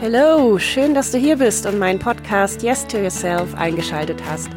Hallo, 0.00 0.60
schön, 0.60 0.94
dass 0.94 1.10
du 1.10 1.18
hier 1.18 1.38
bist 1.38 1.66
und 1.66 1.76
meinen 1.76 1.98
Podcast 1.98 2.62
Yes 2.62 2.86
to 2.86 2.98
Yourself 2.98 3.52
eingeschaltet 3.56 4.22
hast. 4.24 4.48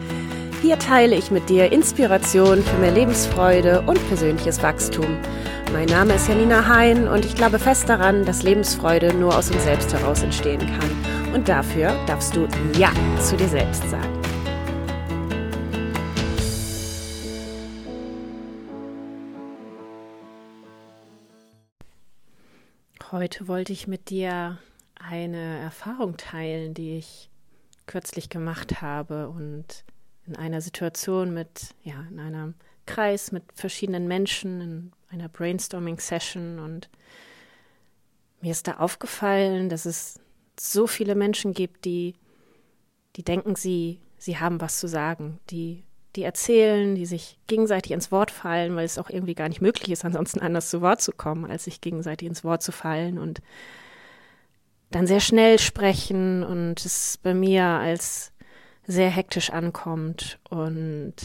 Hier 0.61 0.77
teile 0.77 1.15
ich 1.15 1.31
mit 1.31 1.49
dir 1.49 1.71
Inspiration 1.71 2.61
für 2.61 2.77
mehr 2.77 2.91
Lebensfreude 2.91 3.81
und 3.81 4.07
persönliches 4.07 4.61
Wachstum. 4.61 5.17
Mein 5.73 5.87
Name 5.87 6.13
ist 6.13 6.27
Janina 6.27 6.67
Hein 6.67 7.07
und 7.07 7.25
ich 7.25 7.33
glaube 7.33 7.57
fest 7.57 7.89
daran, 7.89 8.23
dass 8.23 8.43
Lebensfreude 8.43 9.15
nur 9.15 9.35
aus 9.35 9.49
uns 9.49 9.63
selbst 9.63 9.91
heraus 9.91 10.21
entstehen 10.21 10.59
kann. 10.59 11.33
Und 11.33 11.49
dafür 11.49 11.91
darfst 12.05 12.35
du 12.35 12.47
Ja 12.77 12.91
zu 13.19 13.35
dir 13.35 13.47
selbst 13.47 13.89
sagen. 13.89 14.21
Heute 23.11 23.47
wollte 23.47 23.73
ich 23.73 23.87
mit 23.87 24.11
dir 24.11 24.59
eine 25.09 25.59
Erfahrung 25.59 26.17
teilen, 26.17 26.73
die 26.73 26.97
ich 26.97 27.29
kürzlich 27.85 28.29
gemacht 28.29 28.81
habe 28.81 29.29
und 29.29 29.83
in 30.25 30.35
einer 30.35 30.61
Situation 30.61 31.33
mit, 31.33 31.75
ja, 31.83 32.05
in 32.09 32.19
einem 32.19 32.53
Kreis 32.85 33.31
mit 33.31 33.43
verschiedenen 33.53 34.07
Menschen, 34.07 34.61
in 34.61 34.91
einer 35.09 35.29
Brainstorming-Session 35.29 36.59
und 36.59 36.89
mir 38.41 38.51
ist 38.51 38.67
da 38.67 38.77
aufgefallen, 38.77 39.69
dass 39.69 39.85
es 39.85 40.19
so 40.59 40.87
viele 40.87 41.15
Menschen 41.15 41.53
gibt, 41.53 41.85
die, 41.85 42.15
die 43.15 43.23
denken, 43.23 43.55
sie, 43.55 43.99
sie 44.17 44.37
haben 44.37 44.61
was 44.61 44.79
zu 44.79 44.87
sagen, 44.87 45.39
die, 45.49 45.83
die 46.15 46.23
erzählen, 46.23 46.95
die 46.95 47.05
sich 47.05 47.39
gegenseitig 47.47 47.91
ins 47.91 48.11
Wort 48.11 48.31
fallen, 48.31 48.75
weil 48.75 48.85
es 48.85 48.97
auch 48.97 49.09
irgendwie 49.09 49.35
gar 49.35 49.49
nicht 49.49 49.61
möglich 49.61 49.91
ist, 49.91 50.05
ansonsten 50.05 50.39
anders 50.39 50.69
zu 50.69 50.81
Wort 50.81 51.01
zu 51.01 51.11
kommen, 51.11 51.49
als 51.49 51.65
sich 51.65 51.81
gegenseitig 51.81 52.27
ins 52.27 52.43
Wort 52.43 52.63
zu 52.63 52.71
fallen 52.71 53.17
und 53.17 53.41
dann 54.91 55.07
sehr 55.07 55.19
schnell 55.19 55.57
sprechen 55.59 56.43
und 56.43 56.85
es 56.85 57.17
bei 57.23 57.33
mir 57.33 57.63
als 57.63 58.31
sehr 58.85 59.09
hektisch 59.09 59.49
ankommt 59.49 60.39
und 60.49 61.15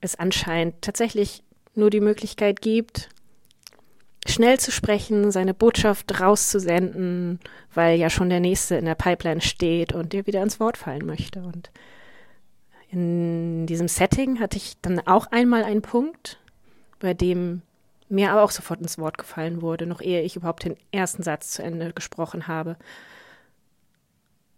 es 0.00 0.16
anscheinend 0.16 0.82
tatsächlich 0.82 1.44
nur 1.74 1.90
die 1.90 2.00
Möglichkeit 2.00 2.60
gibt, 2.60 3.08
schnell 4.26 4.58
zu 4.58 4.70
sprechen, 4.70 5.30
seine 5.30 5.54
Botschaft 5.54 6.20
rauszusenden, 6.20 7.40
weil 7.74 7.98
ja 7.98 8.10
schon 8.10 8.28
der 8.28 8.40
nächste 8.40 8.76
in 8.76 8.84
der 8.84 8.94
Pipeline 8.94 9.40
steht 9.40 9.92
und 9.92 10.12
dir 10.12 10.26
wieder 10.26 10.42
ins 10.42 10.60
Wort 10.60 10.76
fallen 10.76 11.06
möchte. 11.06 11.40
Und 11.40 11.70
in 12.90 13.66
diesem 13.66 13.88
Setting 13.88 14.40
hatte 14.40 14.58
ich 14.58 14.74
dann 14.82 15.00
auch 15.06 15.26
einmal 15.26 15.64
einen 15.64 15.82
Punkt, 15.82 16.38
bei 16.98 17.14
dem 17.14 17.62
mir 18.12 18.30
aber 18.30 18.42
auch 18.42 18.50
sofort 18.50 18.80
ins 18.80 18.98
Wort 18.98 19.18
gefallen 19.18 19.62
wurde, 19.62 19.86
noch 19.86 20.00
ehe 20.00 20.22
ich 20.22 20.36
überhaupt 20.36 20.64
den 20.64 20.76
ersten 20.92 21.22
Satz 21.22 21.50
zu 21.52 21.62
Ende 21.62 21.92
gesprochen 21.92 22.46
habe. 22.46 22.76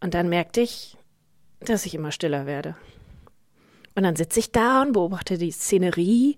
Und 0.01 0.15
dann 0.15 0.29
merkte 0.29 0.61
ich, 0.61 0.97
dass 1.61 1.87
ich 1.87 1.95
immer 1.95 2.11
stiller 2.11 2.47
werde. 2.47 2.77
Und 3.95 4.03
dann 4.03 4.17
sitze 4.17 4.41
ich 4.41 4.51
da 4.51 4.83
und 4.83 4.93
beobachte 4.93 5.39
die 5.39 5.53
Szenerie 5.53 6.37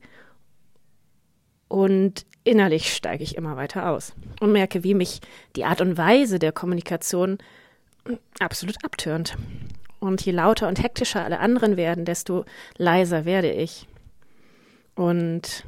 und 1.68 2.26
innerlich 2.44 2.94
steige 2.94 3.24
ich 3.24 3.36
immer 3.36 3.56
weiter 3.56 3.90
aus 3.90 4.14
und 4.40 4.52
merke, 4.52 4.84
wie 4.84 4.94
mich 4.94 5.20
die 5.56 5.64
Art 5.64 5.80
und 5.80 5.96
Weise 5.96 6.38
der 6.38 6.52
Kommunikation 6.52 7.38
absolut 8.38 8.84
abtürnt. 8.84 9.36
Und 9.98 10.24
je 10.24 10.32
lauter 10.32 10.68
und 10.68 10.80
hektischer 10.82 11.24
alle 11.24 11.40
anderen 11.40 11.76
werden, 11.76 12.04
desto 12.04 12.44
leiser 12.76 13.24
werde 13.24 13.50
ich. 13.50 13.88
Und 14.94 15.64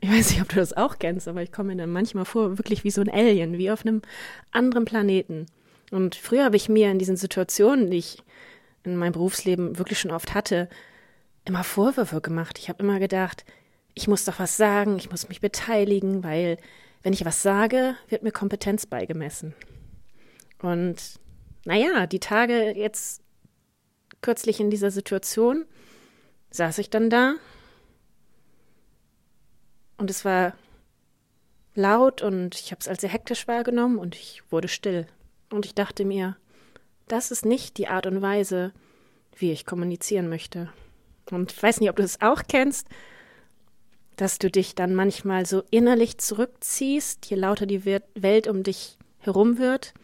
ich 0.00 0.10
weiß 0.10 0.30
nicht, 0.30 0.40
ob 0.40 0.48
du 0.48 0.56
das 0.56 0.76
auch 0.76 0.98
kennst, 0.98 1.28
aber 1.28 1.42
ich 1.42 1.52
komme 1.52 1.74
mir 1.74 1.82
dann 1.82 1.92
manchmal 1.92 2.24
vor, 2.24 2.58
wirklich 2.58 2.84
wie 2.84 2.90
so 2.90 3.00
ein 3.00 3.10
Alien, 3.10 3.58
wie 3.58 3.70
auf 3.70 3.84
einem 3.84 4.02
anderen 4.50 4.84
Planeten. 4.84 5.46
Und 5.90 6.14
früher 6.14 6.44
habe 6.44 6.56
ich 6.56 6.68
mir 6.68 6.90
in 6.90 6.98
diesen 6.98 7.16
Situationen, 7.16 7.90
die 7.90 7.98
ich 7.98 8.22
in 8.84 8.96
meinem 8.96 9.12
Berufsleben 9.12 9.78
wirklich 9.78 9.98
schon 9.98 10.10
oft 10.10 10.34
hatte, 10.34 10.68
immer 11.44 11.64
Vorwürfe 11.64 12.20
gemacht. 12.20 12.58
Ich 12.58 12.68
habe 12.68 12.82
immer 12.82 12.98
gedacht, 12.98 13.44
ich 13.94 14.08
muss 14.08 14.24
doch 14.24 14.38
was 14.38 14.56
sagen, 14.56 14.96
ich 14.96 15.10
muss 15.10 15.28
mich 15.28 15.40
beteiligen, 15.40 16.24
weil 16.24 16.56
wenn 17.02 17.12
ich 17.12 17.24
was 17.24 17.42
sage, 17.42 17.96
wird 18.08 18.22
mir 18.22 18.32
Kompetenz 18.32 18.86
beigemessen. 18.86 19.54
Und 20.62 20.96
naja, 21.64 22.06
die 22.06 22.20
Tage 22.20 22.72
jetzt 22.76 23.22
kürzlich 24.22 24.60
in 24.60 24.70
dieser 24.70 24.90
Situation 24.90 25.64
saß 26.50 26.78
ich 26.78 26.90
dann 26.90 27.10
da 27.10 27.34
und 30.00 30.10
es 30.10 30.24
war 30.24 30.54
laut 31.74 32.22
und 32.22 32.54
ich 32.54 32.72
habe 32.72 32.80
es 32.80 32.88
als 32.88 33.02
sehr 33.02 33.10
hektisch 33.10 33.46
wahrgenommen 33.46 33.98
und 33.98 34.16
ich 34.16 34.42
wurde 34.50 34.68
still. 34.68 35.06
Und 35.50 35.66
ich 35.66 35.74
dachte 35.74 36.04
mir, 36.04 36.36
das 37.06 37.30
ist 37.30 37.44
nicht 37.44 37.76
die 37.76 37.88
Art 37.88 38.06
und 38.06 38.22
Weise, 38.22 38.72
wie 39.36 39.52
ich 39.52 39.66
kommunizieren 39.66 40.28
möchte. 40.28 40.72
Und 41.30 41.52
ich 41.52 41.62
weiß 41.62 41.80
nicht, 41.80 41.90
ob 41.90 41.96
du 41.96 42.02
es 42.02 42.20
auch 42.20 42.42
kennst, 42.48 42.88
dass 44.16 44.38
du 44.38 44.50
dich 44.50 44.74
dann 44.74 44.94
manchmal 44.94 45.46
so 45.46 45.62
innerlich 45.70 46.18
zurückziehst, 46.18 47.26
je 47.26 47.36
lauter 47.36 47.66
die 47.66 47.84
Welt 47.84 48.48
um 48.48 48.62
dich 48.62 48.98
herum 49.18 49.58
wird. 49.58 49.94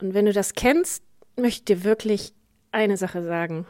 Und 0.00 0.14
wenn 0.14 0.26
du 0.26 0.32
das 0.32 0.54
kennst, 0.54 1.02
möchte 1.36 1.72
ich 1.72 1.78
dir 1.78 1.84
wirklich 1.84 2.32
eine 2.72 2.96
Sache 2.96 3.22
sagen. 3.22 3.66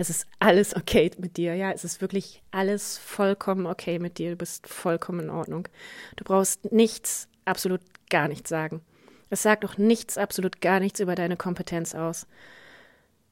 Es 0.00 0.10
ist 0.10 0.28
alles 0.38 0.76
okay 0.76 1.10
mit 1.18 1.36
dir, 1.36 1.56
ja. 1.56 1.72
Es 1.72 1.82
ist 1.82 2.00
wirklich 2.00 2.40
alles 2.52 2.96
vollkommen 2.98 3.66
okay 3.66 3.98
mit 3.98 4.18
dir. 4.18 4.30
Du 4.30 4.36
bist 4.36 4.68
vollkommen 4.68 5.20
in 5.20 5.30
Ordnung. 5.30 5.66
Du 6.14 6.22
brauchst 6.22 6.72
nichts, 6.72 7.28
absolut 7.44 7.80
gar 8.08 8.28
nichts 8.28 8.48
sagen. 8.48 8.80
Es 9.28 9.42
sagt 9.42 9.64
auch 9.64 9.76
nichts, 9.76 10.16
absolut 10.16 10.60
gar 10.60 10.78
nichts 10.78 11.00
über 11.00 11.16
deine 11.16 11.36
Kompetenz 11.36 11.96
aus. 11.96 12.28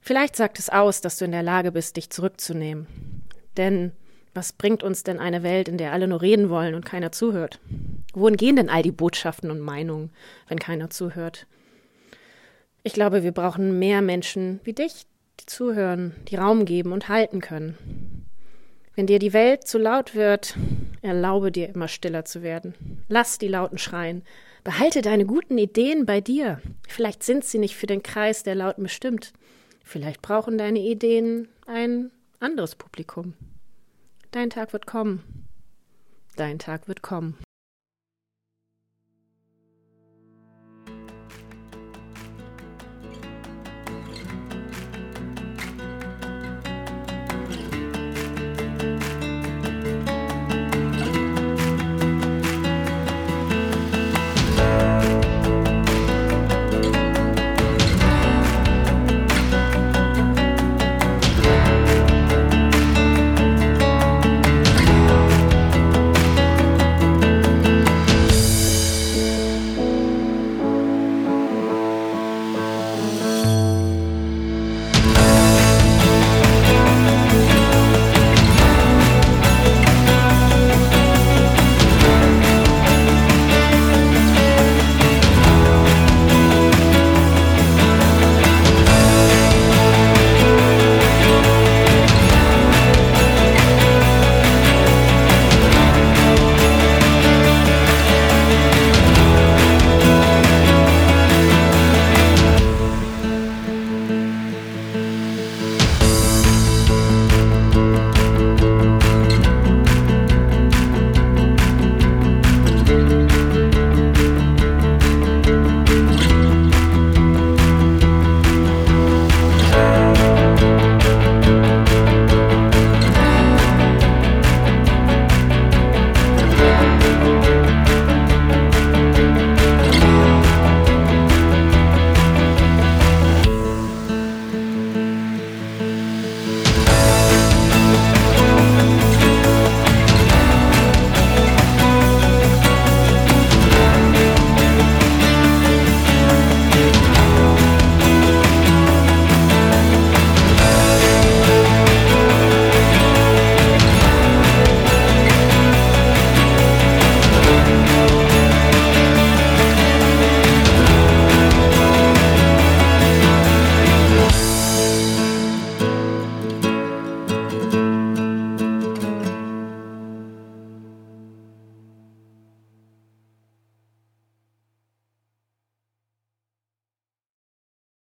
Vielleicht 0.00 0.34
sagt 0.34 0.59
es 0.59 0.69
aus, 0.69 1.00
dass 1.00 1.19
du 1.19 1.25
in 1.25 1.31
der 1.31 1.44
Lage 1.44 1.71
bist, 1.71 1.97
dich 1.97 2.10
zurückzunehmen. 2.10 2.88
Denn 3.56 3.93
was 4.34 4.53
bringt 4.53 4.82
uns 4.82 5.05
denn 5.05 5.21
eine 5.21 5.44
Welt, 5.44 5.69
in 5.69 5.78
der 5.78 5.93
alle 5.93 6.09
nur 6.09 6.21
reden 6.21 6.50
wollen 6.50 6.75
und 6.75 6.84
keiner 6.84 7.12
zuhört? 7.12 7.60
Wohin 8.12 8.37
gehen 8.37 8.56
denn 8.56 8.71
all 8.71 8.82
die 8.82 8.91
Botschaften 8.91 9.53
und 9.53 9.60
Meinungen, 9.60 10.10
wenn 10.49 10.59
keiner 10.59 10.91
zuhört? 10.91 11.47
Ich 12.82 12.93
glaube, 12.93 13.22
wir 13.22 13.32
brauchen 13.32 13.78
mehr 13.78 14.03
Menschen 14.03 14.59
wie 14.65 14.72
dich, 14.72 15.06
die 15.41 15.47
zuhören, 15.47 16.15
die 16.29 16.37
Raum 16.37 16.65
geben 16.65 16.93
und 16.93 17.09
halten 17.09 17.41
können. 17.41 18.27
Wenn 18.95 19.07
dir 19.07 19.19
die 19.19 19.33
Welt 19.33 19.67
zu 19.67 19.79
laut 19.79 20.15
wird, 20.15 20.57
erlaube 21.03 21.53
dir 21.53 21.69
immer 21.69 21.89
stiller 21.89 22.25
zu 22.25 22.43
werden. 22.43 22.75
Lass 23.09 23.39
die 23.39 23.49
Lauten 23.49 23.79
schreien. 23.79 24.23
Behalte 24.65 25.03
deine 25.03 25.27
guten 25.27 25.59
Ideen 25.59 26.07
bei 26.07 26.21
dir. 26.21 26.61
Vielleicht 26.89 27.23
sind 27.23 27.45
sie 27.45 27.59
nicht 27.59 27.77
für 27.77 27.87
den 27.87 28.03
Kreis 28.03 28.43
der 28.43 28.55
Lauten 28.55 28.83
bestimmt. 28.83 29.33
Vielleicht 29.85 30.23
brauchen 30.23 30.59
deine 30.59 30.81
Ideen 30.81 31.49
ein 31.67 32.11
anderes 32.41 32.75
Publikum. 32.75 33.35
Dein 34.31 34.51
Tag 34.51 34.73
wird 34.73 34.87
kommen. 34.87 35.23
Dein 36.37 36.59
Tag 36.59 36.89
wird 36.89 37.03
kommen. 37.03 37.39